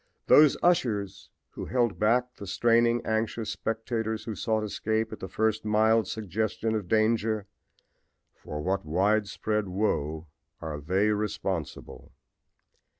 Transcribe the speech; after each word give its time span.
Those 0.25 0.57
ushers 0.63 1.29
who 1.51 1.65
held 1.67 1.99
back 1.99 2.37
the 2.37 2.47
straining, 2.47 3.05
anxious 3.05 3.51
spectators 3.51 4.23
who 4.23 4.33
sought 4.33 4.63
escape 4.63 5.13
at 5.13 5.19
the 5.19 5.29
first 5.29 5.63
mild 5.63 6.07
suggestion 6.07 6.73
of 6.73 6.87
danger 6.87 7.45
for 8.33 8.63
what 8.63 8.83
widespread 8.83 9.67
woe 9.67 10.25
are 10.59 10.81
they 10.81 11.09
responsible! 11.11 12.11